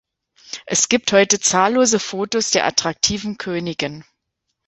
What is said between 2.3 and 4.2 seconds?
der attraktiven Königin.